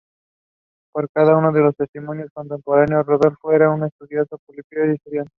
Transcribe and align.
Por 0.91 1.11
cuenta 1.11 1.51
de 1.53 1.59
los 1.61 1.75
testimonios 1.75 2.31
contemporáneos, 2.33 3.05
Rodolfo 3.05 3.51
era 3.51 3.69
un 3.69 3.83
entusiasta 3.83 4.35
pupilo 4.37 4.87
y 4.89 4.95
estudiante. 4.95 5.29